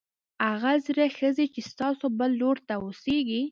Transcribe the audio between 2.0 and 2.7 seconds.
بل لور